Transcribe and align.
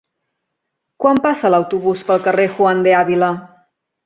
Quan 1.03 1.21
passa 1.25 1.51
l'autobús 1.55 2.01
pel 2.09 2.25
carrer 2.29 2.47
Juan 2.57 2.83
de 2.89 2.97
Ávila? 3.03 3.31